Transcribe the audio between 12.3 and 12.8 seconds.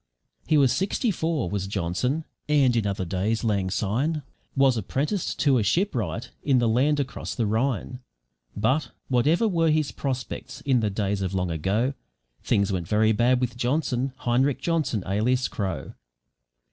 things